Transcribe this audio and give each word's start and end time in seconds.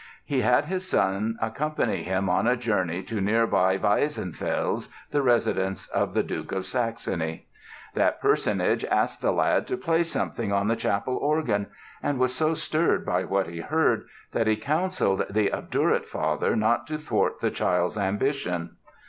He 0.25 0.41
had 0.41 0.65
his 0.65 0.89
son 0.89 1.37
accompany 1.43 2.01
him 2.01 2.27
on 2.27 2.47
a 2.47 2.57
journey 2.57 3.03
to 3.03 3.21
nearby 3.21 3.77
Weissenfels, 3.77 4.89
the 5.11 5.21
residence 5.21 5.87
of 5.89 6.15
the 6.15 6.23
Duke 6.23 6.51
of 6.51 6.65
Saxony. 6.65 7.47
That 7.93 8.19
personage 8.19 8.83
asked 8.85 9.21
the 9.21 9.31
lad 9.31 9.67
to 9.67 9.77
play 9.77 10.01
something 10.01 10.51
on 10.51 10.67
the 10.69 10.75
chapel 10.75 11.17
organ 11.17 11.67
and 12.01 12.17
was 12.17 12.33
so 12.33 12.55
stirred 12.55 13.05
by 13.05 13.25
what 13.25 13.45
he 13.45 13.59
heard 13.59 14.07
that 14.31 14.47
he 14.47 14.55
counselled 14.55 15.23
the 15.29 15.53
obdurate 15.53 16.07
father 16.09 16.55
not 16.55 16.87
to 16.87 16.97
thwart 16.97 17.39
the 17.39 17.51
child's 17.51 17.95
ambition. 17.99 18.77